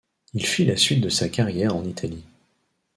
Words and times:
Il 0.33 0.43
fit 0.47 0.65
la 0.65 0.77
suite 0.77 1.01
de 1.01 1.09
sa 1.09 1.29
carrière 1.29 1.75
en 1.75 1.83
Italie. 1.83 2.23